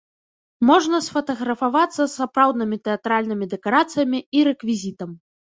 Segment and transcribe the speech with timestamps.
[0.69, 5.17] Можна сфатаграфавацца з сапраўднымі тэатральнымі дэкарацыямі і рэквізітам.